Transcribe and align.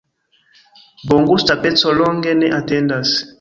Bongusta 1.09 1.53
peco 1.65 1.89
longe 1.99 2.31
ne 2.41 2.47
atendas. 2.59 3.09